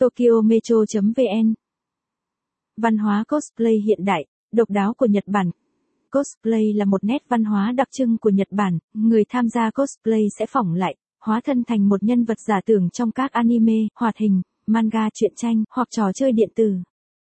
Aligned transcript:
TokyoMetro.vn 0.00 1.54
Văn 2.76 2.98
hóa 2.98 3.24
cosplay 3.28 3.74
hiện 3.86 4.04
đại, 4.04 4.26
độc 4.52 4.70
đáo 4.70 4.94
của 4.94 5.06
Nhật 5.06 5.24
Bản. 5.26 5.50
Cosplay 6.10 6.72
là 6.72 6.84
một 6.84 7.04
nét 7.04 7.22
văn 7.28 7.44
hóa 7.44 7.72
đặc 7.72 7.88
trưng 7.90 8.18
của 8.18 8.30
Nhật 8.30 8.48
Bản, 8.50 8.78
người 8.94 9.24
tham 9.28 9.48
gia 9.48 9.70
cosplay 9.70 10.26
sẽ 10.38 10.46
phỏng 10.46 10.74
lại, 10.74 10.96
hóa 11.20 11.40
thân 11.44 11.64
thành 11.64 11.88
một 11.88 12.02
nhân 12.02 12.24
vật 12.24 12.38
giả 12.40 12.60
tưởng 12.66 12.90
trong 12.90 13.10
các 13.12 13.32
anime, 13.32 13.78
hoạt 13.94 14.16
hình, 14.16 14.42
manga 14.66 15.08
truyện 15.14 15.32
tranh 15.36 15.64
hoặc 15.70 15.88
trò 15.90 16.12
chơi 16.14 16.32
điện 16.32 16.50
tử. 16.54 16.74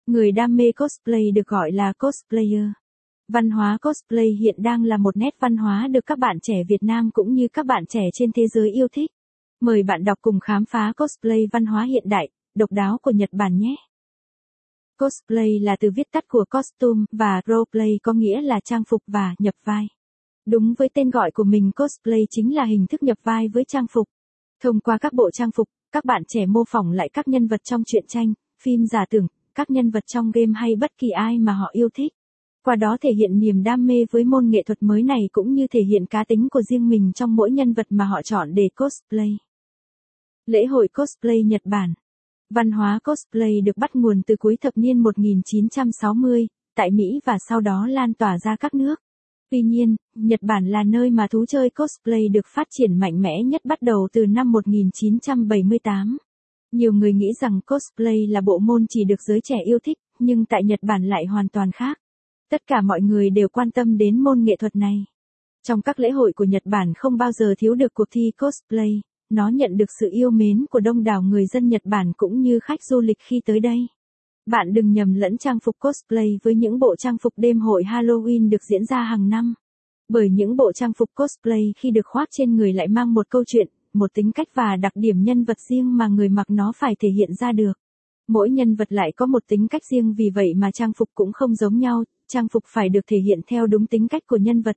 Người 0.06 0.32
đam 0.32 0.56
mê 0.56 0.72
cosplay 0.72 1.30
được 1.34 1.46
gọi 1.46 1.72
là 1.72 1.92
cosplayer. 1.92 2.66
Văn 3.28 3.50
hóa 3.50 3.78
cosplay 3.82 4.28
hiện 4.40 4.54
đang 4.58 4.84
là 4.84 4.96
một 4.96 5.16
nét 5.16 5.34
văn 5.40 5.56
hóa 5.56 5.88
được 5.90 6.06
các 6.06 6.18
bạn 6.18 6.36
trẻ 6.42 6.64
Việt 6.68 6.82
Nam 6.82 7.10
cũng 7.12 7.34
như 7.34 7.48
các 7.52 7.66
bạn 7.66 7.86
trẻ 7.86 8.02
trên 8.12 8.32
thế 8.32 8.46
giới 8.46 8.70
yêu 8.70 8.88
thích. 8.92 9.10
Mời 9.60 9.82
bạn 9.82 10.04
đọc 10.04 10.18
cùng 10.22 10.40
khám 10.40 10.64
phá 10.64 10.92
cosplay 10.96 11.46
văn 11.52 11.66
hóa 11.66 11.84
hiện 11.84 12.04
đại, 12.06 12.28
độc 12.60 12.72
đáo 12.72 12.98
của 13.02 13.10
Nhật 13.10 13.28
Bản 13.32 13.58
nhé. 13.58 13.76
Cosplay 14.98 15.58
là 15.60 15.76
từ 15.80 15.90
viết 15.96 16.10
tắt 16.12 16.24
của 16.28 16.44
costume 16.50 17.04
và 17.12 17.40
roleplay 17.46 17.98
có 18.02 18.12
nghĩa 18.12 18.40
là 18.40 18.60
trang 18.64 18.82
phục 18.88 19.02
và 19.06 19.34
nhập 19.38 19.54
vai. 19.64 19.86
Đúng 20.46 20.74
với 20.78 20.88
tên 20.94 21.10
gọi 21.10 21.30
của 21.30 21.44
mình 21.44 21.70
cosplay 21.76 22.20
chính 22.30 22.54
là 22.54 22.64
hình 22.64 22.86
thức 22.86 23.02
nhập 23.02 23.18
vai 23.22 23.48
với 23.48 23.64
trang 23.68 23.86
phục. 23.90 24.08
Thông 24.62 24.80
qua 24.80 24.98
các 24.98 25.12
bộ 25.12 25.30
trang 25.30 25.50
phục, 25.50 25.68
các 25.92 26.04
bạn 26.04 26.22
trẻ 26.28 26.46
mô 26.46 26.64
phỏng 26.68 26.90
lại 26.90 27.08
các 27.12 27.28
nhân 27.28 27.46
vật 27.46 27.60
trong 27.64 27.84
truyện 27.84 28.04
tranh, 28.08 28.32
phim 28.62 28.86
giả 28.86 29.04
tưởng, 29.10 29.26
các 29.54 29.70
nhân 29.70 29.90
vật 29.90 30.04
trong 30.06 30.30
game 30.30 30.52
hay 30.54 30.76
bất 30.76 30.90
kỳ 30.98 31.10
ai 31.10 31.38
mà 31.38 31.52
họ 31.52 31.70
yêu 31.72 31.88
thích. 31.94 32.12
Qua 32.64 32.76
đó 32.76 32.96
thể 33.00 33.10
hiện 33.12 33.38
niềm 33.38 33.62
đam 33.62 33.86
mê 33.86 34.04
với 34.10 34.24
môn 34.24 34.50
nghệ 34.50 34.62
thuật 34.66 34.82
mới 34.82 35.02
này 35.02 35.28
cũng 35.32 35.54
như 35.54 35.66
thể 35.66 35.80
hiện 35.82 36.06
cá 36.06 36.24
tính 36.24 36.48
của 36.50 36.62
riêng 36.62 36.88
mình 36.88 37.12
trong 37.14 37.36
mỗi 37.36 37.50
nhân 37.50 37.72
vật 37.72 37.86
mà 37.90 38.04
họ 38.04 38.22
chọn 38.22 38.54
để 38.54 38.68
cosplay. 38.74 39.38
Lễ 40.46 40.66
hội 40.66 40.88
cosplay 40.88 41.42
Nhật 41.42 41.60
Bản 41.64 41.94
Văn 42.54 42.70
hóa 42.70 42.98
cosplay 43.04 43.60
được 43.60 43.76
bắt 43.76 43.90
nguồn 43.94 44.22
từ 44.26 44.36
cuối 44.36 44.56
thập 44.60 44.72
niên 44.76 44.98
1960, 44.98 46.46
tại 46.76 46.90
Mỹ 46.90 47.20
và 47.24 47.36
sau 47.48 47.60
đó 47.60 47.86
lan 47.86 48.14
tỏa 48.14 48.38
ra 48.38 48.56
các 48.56 48.74
nước. 48.74 49.00
Tuy 49.50 49.62
nhiên, 49.62 49.96
Nhật 50.14 50.42
Bản 50.42 50.66
là 50.66 50.82
nơi 50.82 51.10
mà 51.10 51.26
thú 51.30 51.46
chơi 51.46 51.70
cosplay 51.70 52.28
được 52.28 52.46
phát 52.54 52.66
triển 52.70 52.98
mạnh 52.98 53.22
mẽ 53.22 53.42
nhất 53.42 53.60
bắt 53.64 53.82
đầu 53.82 54.08
từ 54.12 54.26
năm 54.26 54.52
1978. 54.52 56.16
Nhiều 56.72 56.92
người 56.92 57.12
nghĩ 57.12 57.32
rằng 57.40 57.60
cosplay 57.66 58.26
là 58.26 58.40
bộ 58.40 58.58
môn 58.58 58.86
chỉ 58.88 59.04
được 59.04 59.22
giới 59.28 59.40
trẻ 59.44 59.56
yêu 59.64 59.78
thích, 59.82 59.98
nhưng 60.18 60.44
tại 60.44 60.64
Nhật 60.64 60.80
Bản 60.82 61.04
lại 61.04 61.26
hoàn 61.26 61.48
toàn 61.48 61.70
khác. 61.72 61.98
Tất 62.50 62.66
cả 62.66 62.80
mọi 62.80 63.00
người 63.00 63.30
đều 63.30 63.48
quan 63.48 63.70
tâm 63.70 63.98
đến 63.98 64.20
môn 64.20 64.44
nghệ 64.44 64.56
thuật 64.56 64.76
này. 64.76 65.04
Trong 65.62 65.82
các 65.82 66.00
lễ 66.00 66.10
hội 66.10 66.32
của 66.36 66.44
Nhật 66.44 66.62
Bản 66.64 66.92
không 66.96 67.16
bao 67.16 67.32
giờ 67.32 67.54
thiếu 67.58 67.74
được 67.74 67.94
cuộc 67.94 68.08
thi 68.10 68.32
cosplay, 68.38 69.00
nó 69.30 69.48
nhận 69.48 69.76
được 69.76 69.90
sự 70.00 70.08
yêu 70.12 70.30
mến 70.30 70.66
của 70.70 70.80
đông 70.80 71.04
đảo 71.04 71.22
người 71.22 71.46
dân 71.46 71.68
Nhật 71.68 71.82
Bản 71.84 72.12
cũng 72.16 72.40
như 72.40 72.58
khách 72.62 72.82
du 72.82 73.00
lịch 73.00 73.18
khi 73.20 73.40
tới 73.46 73.60
đây. 73.60 73.86
Bạn 74.46 74.72
đừng 74.72 74.92
nhầm 74.92 75.14
lẫn 75.14 75.38
trang 75.38 75.58
phục 75.64 75.76
cosplay 75.78 76.38
với 76.42 76.54
những 76.54 76.78
bộ 76.78 76.96
trang 76.96 77.16
phục 77.22 77.32
đêm 77.36 77.60
hội 77.60 77.82
Halloween 77.82 78.50
được 78.50 78.62
diễn 78.70 78.84
ra 78.84 79.02
hàng 79.02 79.28
năm. 79.28 79.54
Bởi 80.08 80.28
những 80.30 80.56
bộ 80.56 80.72
trang 80.72 80.92
phục 80.92 81.08
cosplay 81.14 81.72
khi 81.78 81.90
được 81.90 82.06
khoác 82.06 82.28
trên 82.32 82.56
người 82.56 82.72
lại 82.72 82.88
mang 82.88 83.14
một 83.14 83.26
câu 83.30 83.44
chuyện, 83.46 83.68
một 83.92 84.10
tính 84.14 84.32
cách 84.32 84.48
và 84.54 84.76
đặc 84.76 84.92
điểm 84.94 85.22
nhân 85.22 85.44
vật 85.44 85.56
riêng 85.68 85.96
mà 85.96 86.08
người 86.08 86.28
mặc 86.28 86.50
nó 86.50 86.72
phải 86.76 86.94
thể 87.00 87.08
hiện 87.08 87.30
ra 87.40 87.52
được. 87.52 87.72
Mỗi 88.28 88.50
nhân 88.50 88.74
vật 88.74 88.92
lại 88.92 89.12
có 89.16 89.26
một 89.26 89.42
tính 89.48 89.68
cách 89.68 89.82
riêng 89.90 90.14
vì 90.14 90.30
vậy 90.34 90.54
mà 90.54 90.70
trang 90.70 90.92
phục 90.96 91.08
cũng 91.14 91.32
không 91.32 91.54
giống 91.54 91.78
nhau, 91.78 92.04
trang 92.28 92.48
phục 92.48 92.64
phải 92.66 92.88
được 92.88 93.00
thể 93.06 93.18
hiện 93.18 93.40
theo 93.46 93.66
đúng 93.66 93.86
tính 93.86 94.08
cách 94.08 94.22
của 94.26 94.36
nhân 94.36 94.62
vật. 94.62 94.76